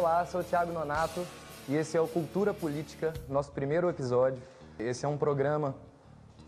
[0.00, 1.26] Olá, sou o Thiago Nonato
[1.68, 4.42] e esse é o Cultura Política, nosso primeiro episódio.
[4.78, 5.74] Esse é um programa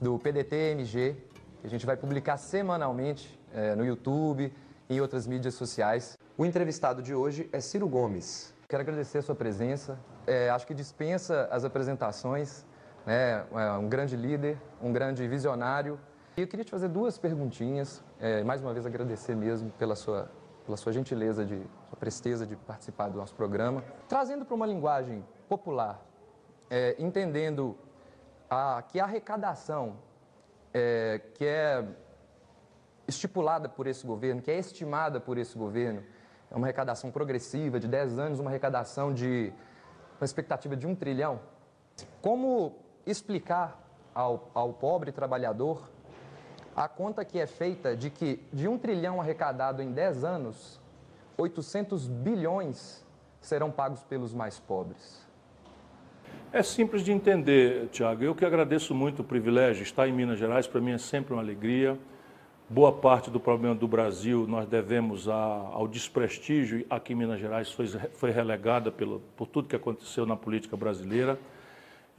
[0.01, 1.15] do PDT-MG
[1.61, 4.51] que a gente vai publicar semanalmente é, no YouTube
[4.89, 6.17] e em outras mídias sociais.
[6.39, 8.55] O entrevistado de hoje é Ciro Gomes.
[8.67, 9.99] Quero agradecer a sua presença.
[10.27, 12.65] É, acho que dispensa as apresentações.
[13.05, 13.45] Né?
[13.53, 16.01] É um grande líder, um grande visionário.
[16.39, 18.03] E eu queria te fazer duas perguntinhas.
[18.19, 20.31] É, mais uma vez agradecer mesmo pela sua,
[20.65, 21.57] pela sua gentileza, de,
[21.89, 23.83] sua presteza de participar do nosso programa.
[24.09, 26.01] Trazendo para uma linguagem popular,
[26.71, 27.77] é, entendendo
[28.49, 29.97] a, que a arrecadação
[30.73, 31.87] é, que é
[33.07, 36.03] estipulada por esse governo, que é estimada por esse governo,
[36.51, 39.53] é uma arrecadação progressiva de 10 anos, uma arrecadação de
[40.21, 41.41] uma expectativa de um trilhão.
[42.21, 43.81] Como explicar
[44.15, 45.91] ao, ao pobre trabalhador
[46.75, 50.81] a conta que é feita de que de um trilhão arrecadado em 10 anos,
[51.37, 53.05] 800 bilhões
[53.41, 55.21] serão pagos pelos mais pobres?
[56.53, 58.23] É simples de entender, Tiago.
[58.23, 59.83] Eu que agradeço muito o privilégio.
[59.83, 61.99] Estar em Minas Gerais, para mim, é sempre uma alegria.
[62.69, 66.87] Boa parte do problema do Brasil nós devemos a, ao desprestígio.
[66.89, 71.39] Aqui em Minas Gerais foi, foi relegada pelo, por tudo que aconteceu na política brasileira.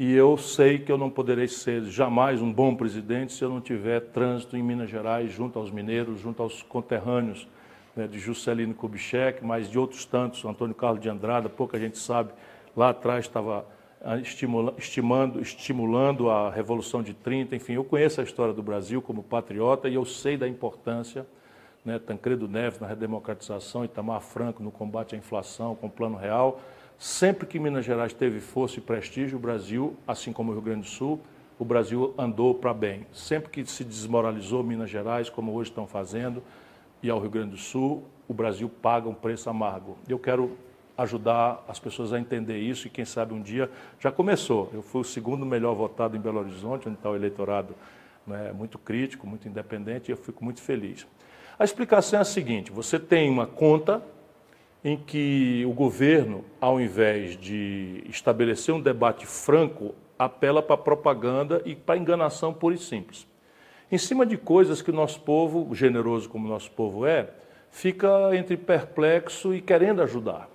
[0.06, 3.62] E eu sei que eu não poderei ser jamais um bom presidente se eu não
[3.62, 7.48] tiver trânsito em Minas Gerais, junto aos mineiros, junto aos conterrâneos
[7.96, 12.34] né, de Juscelino Kubitschek, mas de outros tantos, Antônio Carlos de Andrada, pouca gente sabe,
[12.76, 13.66] lá atrás estava
[14.04, 19.02] ah, estimula, estimando, estimulando a Revolução de 30, enfim, eu conheço a história do Brasil
[19.02, 21.26] como patriota e eu sei da importância,
[21.86, 26.59] né, Tancredo Neves na redemocratização, Itamar Franco no combate à inflação com o Plano Real,
[27.04, 30.84] Sempre que Minas Gerais teve força e prestígio, o Brasil, assim como o Rio Grande
[30.84, 31.20] do Sul,
[31.59, 33.06] o Brasil andou para bem.
[33.12, 36.42] Sempre que se desmoralizou Minas Gerais, como hoje estão fazendo,
[37.02, 39.98] e ao Rio Grande do Sul, o Brasil paga um preço amargo.
[40.08, 40.58] Eu quero
[40.98, 44.70] ajudar as pessoas a entender isso e quem sabe um dia já começou.
[44.74, 47.75] Eu fui o segundo melhor votado em Belo Horizonte, onde está o eleitorado
[48.25, 51.06] né, muito crítico, muito independente, e eu fico muito feliz.
[51.59, 54.02] A explicação é a seguinte: você tem uma conta
[54.84, 61.76] em que o governo, ao invés de estabelecer um debate franco, apela para propaganda e
[61.76, 63.26] para enganação pura e simples.
[63.92, 67.30] Em cima de coisas que o nosso povo, generoso como o nosso povo é,
[67.72, 70.50] fica entre perplexo e querendo ajudar.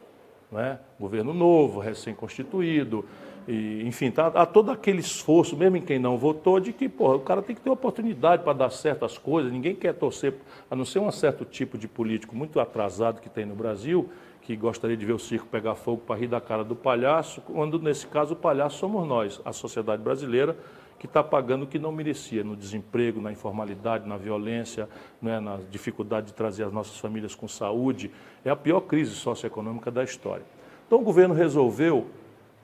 [0.51, 0.79] Né?
[0.99, 3.05] Governo novo, recém-constituído,
[3.49, 7.17] e, enfim, tá, há todo aquele esforço, mesmo em quem não votou, de que porra,
[7.17, 10.35] o cara tem que ter oportunidade para dar certas coisas, ninguém quer torcer,
[10.71, 14.11] a não ser um certo tipo de político muito atrasado que tem no Brasil,
[14.43, 17.79] que gostaria de ver o circo pegar fogo para rir da cara do palhaço, quando
[17.79, 20.55] nesse caso o palhaço somos nós, a sociedade brasileira,
[20.99, 24.91] que está pagando o que não merecia, no desemprego, na informalidade, na violência,
[25.23, 28.11] né, na dificuldade de trazer as nossas famílias com saúde.
[28.45, 30.45] É a pior crise socioeconômica da história.
[30.87, 32.09] Então o governo resolveu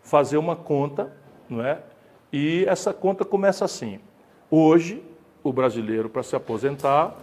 [0.05, 1.11] fazer uma conta,
[1.49, 1.81] não é?
[2.33, 3.99] E essa conta começa assim:
[4.49, 5.03] hoje,
[5.43, 7.17] o brasileiro, para se aposentar,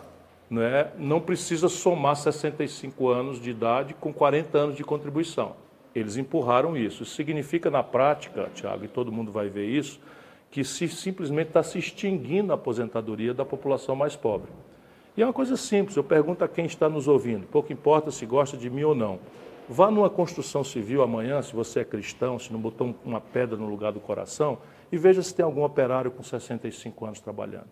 [0.49, 5.55] não, é, não precisa somar 65 anos de idade com 40 anos de contribuição.
[5.93, 7.03] Eles empurraram isso.
[7.03, 9.99] Isso significa, na prática, Tiago, e todo mundo vai ver isso,
[10.49, 14.49] que se simplesmente está se extinguindo a aposentadoria da população mais pobre.
[15.15, 18.25] E é uma coisa simples, eu pergunto a quem está nos ouvindo, pouco importa se
[18.25, 19.19] gosta de mim ou não.
[19.73, 23.69] Vá numa construção civil amanhã, se você é cristão, se não botou uma pedra no
[23.69, 24.57] lugar do coração,
[24.91, 27.69] e veja se tem algum operário com 65 anos trabalhando.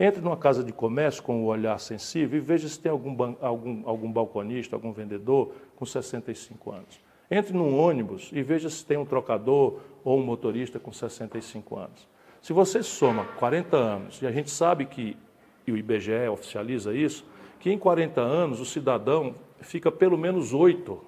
[0.00, 3.88] Entre numa casa de comércio com o olhar sensível e veja se tem algum, algum,
[3.88, 7.00] algum balconista, algum vendedor com 65 anos.
[7.30, 12.08] Entre num ônibus e veja se tem um trocador ou um motorista com 65 anos.
[12.42, 15.16] Se você soma 40 anos, e a gente sabe que,
[15.64, 17.24] e o IBGE oficializa isso,
[17.60, 21.06] que em 40 anos o cidadão fica pelo menos oito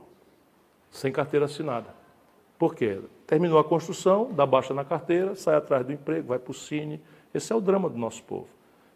[0.90, 1.94] sem carteira assinada.
[2.58, 3.00] Por quê?
[3.26, 7.00] Terminou a construção, dá baixa na carteira, sai atrás do emprego, vai para o Cine.
[7.32, 8.48] Esse é o drama do nosso povo.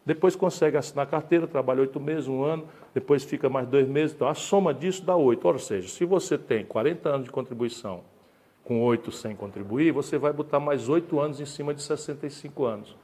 [0.04, 4.14] Depois consegue assinar a carteira, trabalha oito meses, um ano, depois fica mais dois meses.
[4.14, 5.48] Então, a soma disso dá oito.
[5.48, 8.02] Ou seja, se você tem 40 anos de contribuição
[8.62, 12.96] com oito sem contribuir, você vai botar mais oito anos em cima de 65 anos.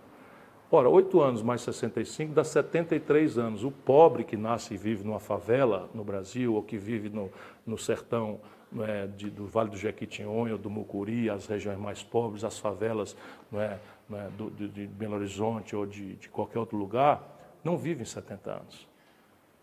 [0.70, 3.64] Ora, oito anos mais 65 dá 73 anos.
[3.64, 7.30] O pobre que nasce e vive numa favela no Brasil, ou que vive no,
[7.66, 8.38] no sertão
[8.78, 13.16] é, de, do Vale do Jequitinhonha, do Mucuri, as regiões mais pobres, as favelas
[13.52, 13.78] é,
[14.12, 18.50] é, do, de, de Belo Horizonte ou de, de qualquer outro lugar, não vivem 70
[18.50, 18.88] anos.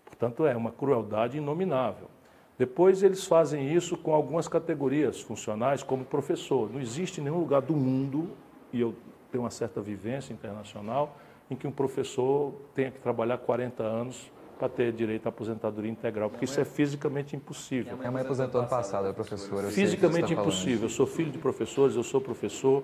[0.05, 2.09] Portanto, é uma crueldade inominável.
[2.57, 6.71] Depois eles fazem isso com algumas categorias funcionais, como professor.
[6.71, 8.31] Não existe nenhum lugar do mundo,
[8.73, 8.95] e eu
[9.31, 11.15] tenho uma certa vivência internacional,
[11.51, 16.29] em que um professor tenha que trabalhar 40 anos para ter direito à aposentadoria integral,
[16.29, 17.95] porque isso é fisicamente impossível.
[17.97, 19.69] Minha mãe aposentou ano passado, é professora.
[19.69, 20.83] Fisicamente tá impossível.
[20.83, 22.83] Eu sou filho de professores, eu sou professor.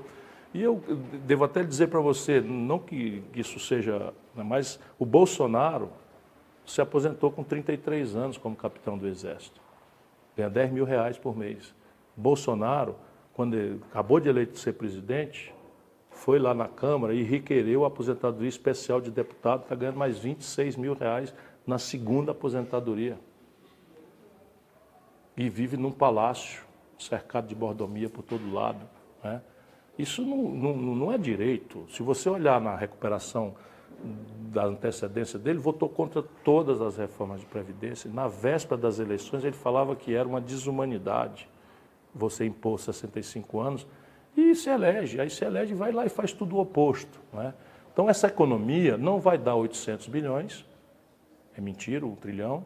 [0.54, 0.82] E eu
[1.26, 5.90] devo até dizer para você, não que isso seja, né, mas o Bolsonaro
[6.66, 9.60] se aposentou com 33 anos como capitão do Exército.
[10.38, 11.74] Ganha 10 mil reais por mês.
[12.16, 12.96] Bolsonaro,
[13.34, 15.54] quando acabou de eleito ser presidente,
[16.12, 20.78] foi lá na Câmara e requereu a aposentadoria especial de deputado, está ganhando mais 26
[20.78, 21.34] mil reais
[21.66, 23.18] na segunda aposentadoria.
[25.36, 26.64] E vive num palácio,
[27.00, 28.88] cercado de mordomia por todo lado.
[29.24, 29.42] Né?
[29.98, 31.86] Isso não, não, não é direito.
[31.90, 33.56] Se você olhar na recuperação
[34.52, 38.12] da antecedência dele, votou contra todas as reformas de Previdência.
[38.12, 41.48] Na véspera das eleições, ele falava que era uma desumanidade
[42.14, 43.88] você impor 65 anos
[44.38, 45.20] e se elege.
[45.20, 47.20] Aí se elege, vai lá e faz tudo o oposto.
[47.32, 47.54] Né?
[47.92, 50.66] Então, essa economia não vai dar 800 bilhões,
[51.58, 52.66] é mentira, um trilhão,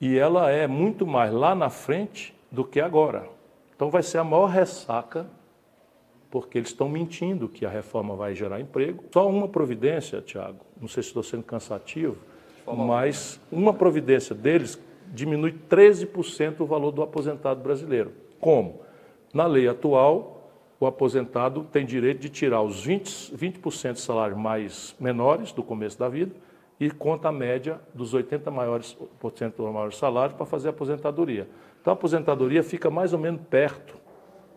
[0.00, 3.28] e ela é muito mais lá na frente do que agora.
[3.74, 5.26] Então, vai ser a maior ressaca,
[6.30, 9.04] porque eles estão mentindo que a reforma vai gerar emprego.
[9.12, 12.16] Só uma providência, Tiago, não sei se estou sendo cansativo,
[12.66, 14.80] mas uma providência deles
[15.12, 18.12] diminui 13% o valor do aposentado brasileiro.
[18.40, 18.80] Como?
[19.32, 24.96] Na lei atual, o aposentado tem direito de tirar os 20%, 20 de salário mais
[24.98, 26.32] menores do começo da vida
[26.82, 31.48] e conta a média dos 80% maiores, por cento maiores salários para fazer a aposentadoria.
[31.80, 33.96] Então a aposentadoria fica mais ou menos perto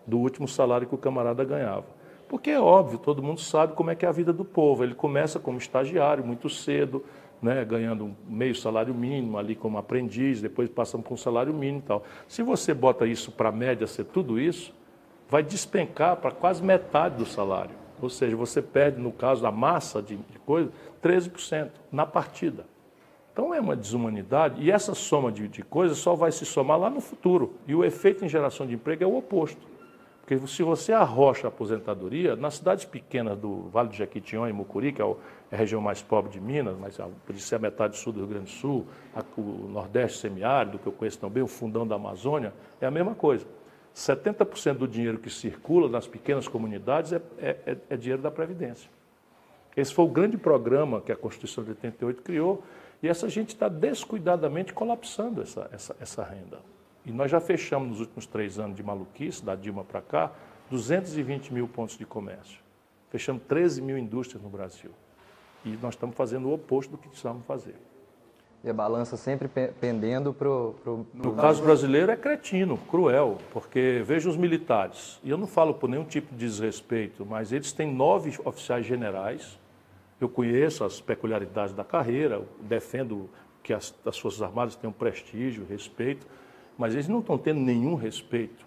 [0.07, 1.85] do último salário que o camarada ganhava.
[2.27, 4.83] Porque é óbvio, todo mundo sabe como é que é a vida do povo.
[4.83, 7.05] Ele começa como estagiário muito cedo,
[7.39, 11.87] né, ganhando meio salário mínimo ali como aprendiz, depois passando para um salário mínimo e
[11.87, 12.03] tal.
[12.27, 14.73] Se você bota isso para a média ser tudo isso,
[15.29, 17.84] vai despencar para quase metade do salário.
[18.05, 20.71] Ou seja, você perde, no caso da massa de, de coisa,
[21.03, 22.65] 13% na partida.
[23.33, 26.89] Então é uma desumanidade e essa soma de, de coisas só vai se somar lá
[26.89, 27.55] no futuro.
[27.67, 29.75] E o efeito em geração de emprego é o oposto.
[30.21, 34.93] Porque se você arrocha a aposentadoria, nas cidades pequenas do Vale do Jequitinhonha e Mucuri,
[34.93, 38.13] que é, é a região mais pobre de Minas, mas pode ser a metade sul
[38.13, 38.87] do Rio Grande do Sul,
[39.37, 43.45] o Nordeste semiárido, que eu conheço também, o fundão da Amazônia, é a mesma coisa.
[43.95, 48.89] 70% do dinheiro que circula nas pequenas comunidades é, é, é, é, dinheiro da Previdência.
[49.75, 52.61] Esse foi o grande programa que a Constituição de 88 criou,
[53.01, 56.59] e essa gente está descuidadamente colapsando essa, essa, essa renda.
[57.05, 60.31] E nós já fechamos nos últimos três anos de maluquice, da Dilma para cá,
[60.69, 62.59] 220 mil pontos de comércio.
[63.09, 64.91] Fechamos 13 mil indústrias no Brasil.
[65.63, 67.75] E nós estamos fazendo o oposto do que precisamos fazer.
[68.63, 69.47] E a balança sempre
[69.79, 71.05] pendendo para o.
[71.13, 75.87] No caso brasileiro é cretino, cruel, porque veja os militares, e eu não falo por
[75.87, 79.59] nenhum tipo de desrespeito, mas eles têm nove oficiais generais.
[80.19, 83.29] Eu conheço as peculiaridades da carreira, defendo
[83.61, 86.25] que as, as Forças Armadas tenham prestígio, respeito,
[86.77, 88.65] mas eles não estão tendo nenhum respeito.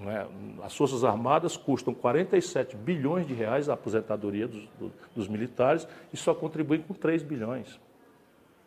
[0.00, 0.26] É?
[0.64, 4.68] As Forças Armadas custam 47 bilhões de reais a aposentadoria dos,
[5.14, 7.78] dos militares e só contribuem com 3 bilhões.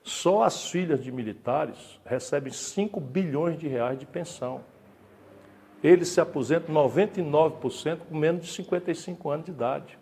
[0.05, 4.61] Só as filhas de militares recebem 5 bilhões de reais de pensão.
[5.83, 9.97] Eles se aposentam 99% com menos de 55 anos de idade.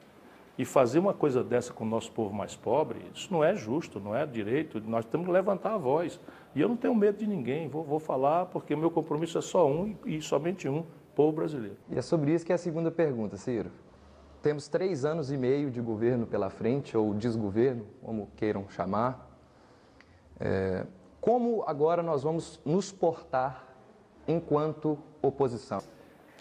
[0.57, 3.97] E fazer uma coisa dessa com o nosso povo mais pobre, isso não é justo,
[3.97, 4.81] não é direito.
[4.85, 6.19] Nós temos que levantar a voz.
[6.53, 9.41] E eu não tenho medo de ninguém, vou, vou falar porque o meu compromisso é
[9.41, 11.77] só um e somente um, povo brasileiro.
[11.89, 13.71] E é sobre isso que é a segunda pergunta, Ciro.
[14.41, 19.32] Temos três anos e meio de governo pela frente, ou desgoverno, como queiram chamar.
[20.39, 20.85] É,
[21.21, 23.67] como agora nós vamos nos portar
[24.27, 25.81] enquanto oposição?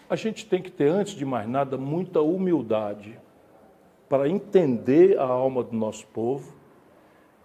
[0.09, 3.19] A gente tem que ter, antes de mais nada, muita humildade
[4.09, 6.53] para entender a alma do nosso povo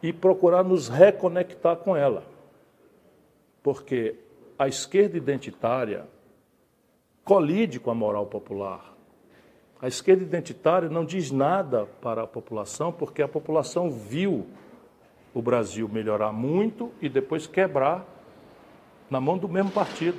[0.03, 2.25] e procurar nos reconectar com ela.
[3.63, 4.17] Porque
[4.59, 6.07] a esquerda identitária
[7.25, 8.95] colide com a moral popular.
[9.81, 14.47] A esquerda identitária não diz nada para a população, porque a população viu
[15.39, 18.05] o Brasil melhorar muito e depois quebrar
[19.09, 20.19] na mão do mesmo partido.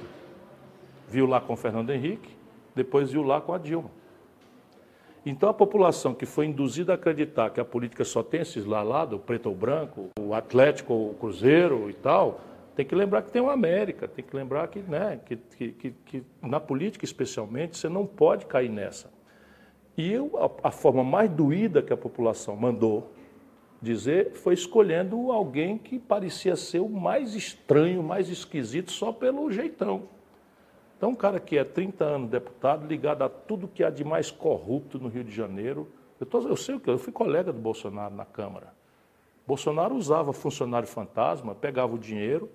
[1.10, 2.30] Viu lá com Fernando Henrique,
[2.74, 3.92] depois viu lá com a Dilma.
[5.26, 8.82] Então a população que foi induzida a acreditar que a política só tem esses lá,
[8.82, 12.40] lá do preto ou branco, o Atlético, o Cruzeiro e tal,
[12.74, 15.92] tem que lembrar que tem uma América, tem que lembrar que, né, que, que, que,
[16.06, 19.12] que na política especialmente você não pode cair nessa.
[19.98, 20.32] E eu,
[20.64, 23.12] a, a forma mais doída que a população mandou
[23.82, 30.04] dizer, foi escolhendo alguém que parecia ser o mais estranho, mais esquisito, só pelo jeitão.
[30.98, 34.30] Então, um cara que é 30 anos deputado, ligado a tudo que há de mais
[34.30, 35.88] corrupto no Rio de Janeiro.
[36.20, 38.74] Eu, tô, eu sei o que, eu fui colega do Bolsonaro na Câmara.
[39.48, 42.50] Bolsonaro usava funcionário fantasma, pegava o dinheiro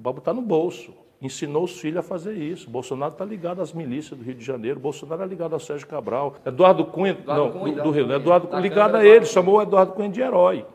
[0.00, 0.94] para botar no bolso.
[1.22, 2.68] Ensinou os filhos a fazer isso.
[2.68, 4.80] Bolsonaro está ligado às milícias do Rio de Janeiro.
[4.80, 6.34] Bolsonaro é ligado ao Sérgio Cabral.
[6.44, 8.04] Eduardo Cunha, Eduardo não, Cunha, do, do Rio.
[8.06, 8.16] Cunha.
[8.16, 10.66] Eduardo Cunha, ligado a ele, chamou o Eduardo Cunha de herói.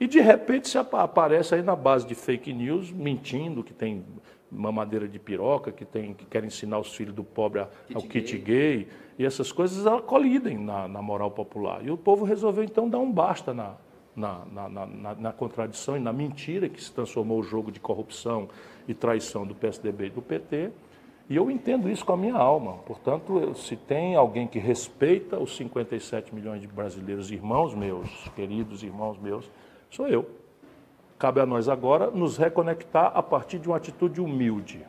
[0.00, 4.02] E de repente se aparece aí na base de fake news, mentindo que tem
[4.50, 8.38] mamadeira de piroca, que, tem, que quer ensinar os filhos do pobre ao kit gay.
[8.38, 8.88] gay.
[9.18, 11.84] E essas coisas ela colidem na, na, moral popular.
[11.84, 13.74] E o povo resolveu então dar um basta na,
[14.14, 18.48] na, na, na, na contradição e na mentira que se transformou o jogo de corrupção
[18.86, 20.70] e traição do PSDB e do PT.
[21.28, 22.74] E eu entendo isso com a minha alma.
[22.84, 29.18] Portanto, se tem alguém que respeita os 57 milhões de brasileiros, irmãos meus, queridos irmãos
[29.18, 29.50] meus,
[29.90, 30.28] sou eu.
[31.18, 34.84] Cabe a nós agora nos reconectar a partir de uma atitude humilde.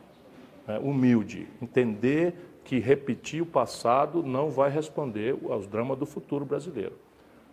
[0.66, 0.78] Né?
[0.80, 1.46] Humilde.
[1.62, 6.94] Entender que repetir o passado não vai responder aos dramas do futuro brasileiro.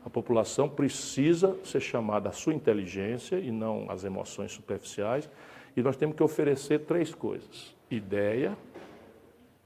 [0.03, 5.29] A população precisa ser chamada à sua inteligência e não às emoções superficiais.
[5.75, 8.57] E nós temos que oferecer três coisas: ideia,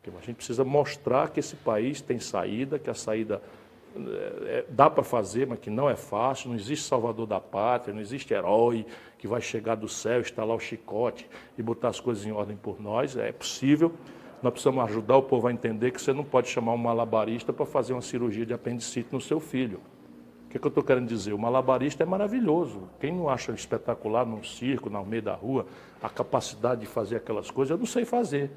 [0.04, 3.42] que a gente precisa mostrar que esse país tem saída, que a saída
[4.46, 8.02] é, dá para fazer, mas que não é fácil, não existe salvador da pátria, não
[8.02, 8.86] existe herói
[9.18, 11.28] que vai chegar do céu, instalar o chicote
[11.58, 13.16] e botar as coisas em ordem por nós.
[13.16, 13.94] É possível.
[14.44, 17.66] Nós precisamos ajudar o povo a entender que você não pode chamar um malabarista para
[17.66, 19.80] fazer uma cirurgia de apendicite no seu filho.
[20.56, 21.34] O que, que eu estou querendo dizer?
[21.34, 22.84] O malabarista é maravilhoso.
[22.98, 25.66] Quem não acha espetacular num circo, no meio da rua,
[26.02, 28.50] a capacidade de fazer aquelas coisas, eu não sei fazer.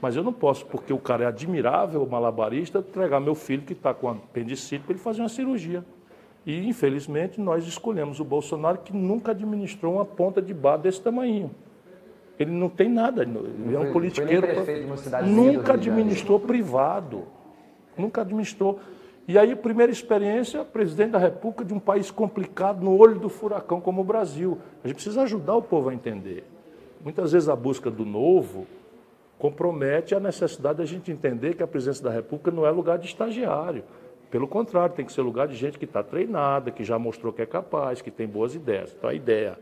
[0.00, 3.72] Mas eu não posso, porque o cara é admirável, o malabarista, entregar meu filho que
[3.72, 5.84] está com apendicite para ele fazer uma cirurgia.
[6.46, 11.50] E, infelizmente, nós escolhemos o Bolsonaro que nunca administrou uma ponta de bar desse tamanho.
[12.38, 14.46] Ele não tem nada, ele é um politiqueiro.
[15.26, 17.24] Nunca administrou privado.
[17.98, 18.78] Nunca administrou.
[19.28, 23.80] E aí, primeira experiência, presidente da República de um país complicado, no olho do furacão
[23.80, 24.58] como o Brasil.
[24.84, 26.44] A gente precisa ajudar o povo a entender.
[27.02, 28.66] Muitas vezes a busca do novo
[29.36, 33.06] compromete a necessidade da gente entender que a presidência da República não é lugar de
[33.06, 33.82] estagiário.
[34.30, 37.42] Pelo contrário, tem que ser lugar de gente que está treinada, que já mostrou que
[37.42, 38.94] é capaz, que tem boas ideias.
[38.96, 39.58] Então, a ideia.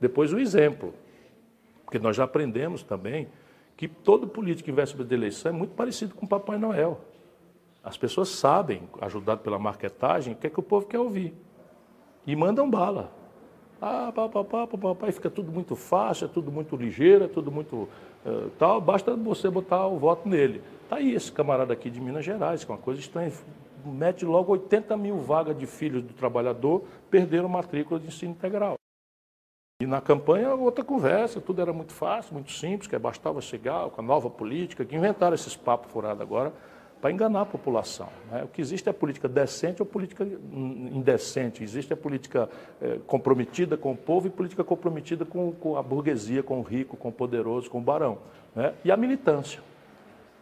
[0.00, 0.94] Depois, o exemplo.
[1.84, 3.28] Porque nós já aprendemos também
[3.76, 7.00] que todo político que investe de eleição é muito parecido com o Papai Noel.
[7.88, 11.34] As pessoas sabem, ajudado pela marketagem, o que é que o povo quer ouvir.
[12.26, 13.10] E mandam bala.
[13.80, 17.88] Ah, papapá, papapá, e fica tudo muito fácil, é tudo muito ligeiro, é tudo muito
[18.26, 20.62] uh, tal, basta você botar o voto nele.
[20.82, 23.32] Está aí esse camarada aqui de Minas Gerais, que é uma coisa estranha,
[23.86, 28.74] mete logo 80 mil vagas de filhos do trabalhador, perderam matrícula de ensino integral.
[29.80, 34.00] E na campanha, outra conversa, tudo era muito fácil, muito simples, que bastava chegar com
[34.02, 36.52] a nova política, que inventaram esses papos furados agora,
[37.00, 38.08] para enganar a população.
[38.30, 38.42] Né?
[38.44, 41.62] O que existe é política decente ou política indecente.
[41.62, 42.48] Existe a política
[42.80, 46.96] é, comprometida com o povo e política comprometida com, com, a burguesia, com o rico,
[46.96, 48.18] com o poderoso, com o barão.
[48.54, 48.74] Né?
[48.84, 49.60] E a militância.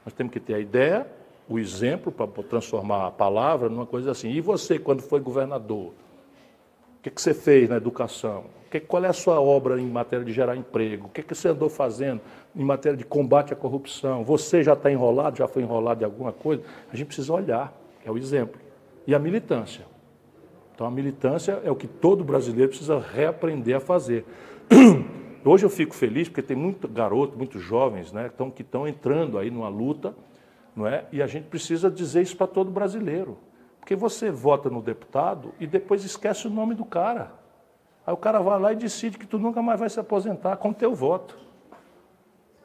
[0.05, 1.07] Nós temos que ter a ideia,
[1.49, 4.31] o exemplo, para transformar a palavra numa coisa assim.
[4.31, 5.93] E você, quando foi governador,
[7.07, 8.45] que, que você fez na educação?
[8.69, 11.07] Que, qual é a sua obra em matéria de gerar emprego?
[11.07, 12.21] O que, que você andou fazendo
[12.55, 14.25] em matéria de combate à corrupção?
[14.25, 16.63] Você já está enrolado, já foi enrolado em alguma coisa?
[16.93, 17.73] A gente precisa olhar,
[18.05, 18.61] é o exemplo.
[19.07, 19.87] E a militância.
[20.75, 24.25] Então, a militância é o que todo brasileiro precisa reaprender a fazer.
[25.45, 29.49] Hoje eu fico feliz porque tem muito garoto, muitos jovens né, que estão entrando aí
[29.49, 30.13] numa luta,
[30.75, 31.07] não é?
[31.13, 33.39] e a gente precisa dizer isso para todo brasileiro.
[33.87, 37.31] Porque você vota no deputado e depois esquece o nome do cara.
[38.05, 40.73] Aí o cara vai lá e decide que tu nunca mais vai se aposentar com
[40.73, 41.39] teu voto.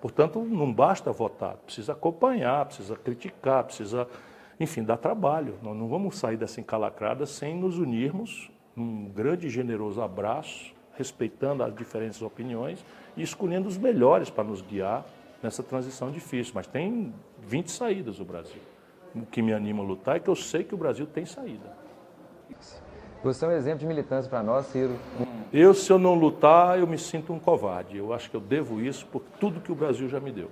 [0.01, 4.07] Portanto, não basta votar, precisa acompanhar, precisa criticar, precisa,
[4.59, 5.59] enfim, dar trabalho.
[5.61, 11.61] Nós não vamos sair dessa encalacrada sem nos unirmos num grande e generoso abraço, respeitando
[11.61, 12.83] as diferentes opiniões
[13.15, 15.05] e escolhendo os melhores para nos guiar
[15.43, 16.53] nessa transição difícil.
[16.55, 17.13] Mas tem
[17.43, 18.61] 20 saídas o Brasil.
[19.15, 21.81] O que me anima a lutar é que eu sei que o Brasil tem saída.
[23.23, 24.95] Você é um exemplo de militância para nós, Ciro.
[25.53, 27.97] Eu, se eu não lutar, eu me sinto um covarde.
[27.97, 30.49] Eu acho que eu devo isso por tudo que o Brasil já me deu.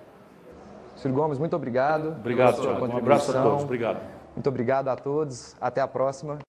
[0.96, 2.10] Ciro Gomes, muito obrigado.
[2.10, 2.86] Obrigado, Tiago.
[2.86, 3.64] Um abraço a todos.
[3.64, 4.00] Obrigado.
[4.36, 5.56] Muito obrigado a todos.
[5.60, 6.40] Até a próxima.